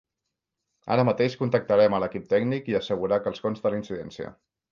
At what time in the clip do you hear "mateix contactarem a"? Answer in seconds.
1.09-2.01